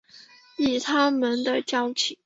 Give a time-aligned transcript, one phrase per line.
[0.57, 2.17] 以他们的交情